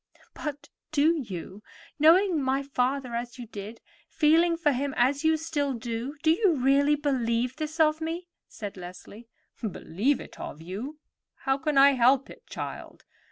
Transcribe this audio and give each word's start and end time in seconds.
"But 0.33 0.67
do 0.91 1.15
you, 1.21 1.61
knowing 1.99 2.41
my 2.41 2.63
father 2.63 3.13
as 3.13 3.37
you 3.37 3.45
did, 3.45 3.81
feeling 4.09 4.57
for 4.57 4.71
him 4.71 4.95
as 4.97 5.23
you 5.23 5.37
still 5.37 5.73
do—do 5.75 6.31
you 6.31 6.55
really 6.55 6.95
believe 6.95 7.57
this 7.57 7.79
of 7.79 8.01
me?" 8.01 8.27
said 8.47 8.77
Leslie. 8.77 9.27
"Believe 9.61 10.19
it 10.19 10.39
of 10.39 10.59
you? 10.59 10.97
How 11.45 11.59
can 11.59 11.77
I 11.77 11.91
help 11.91 12.31
it, 12.31 12.47
child? 12.47 13.05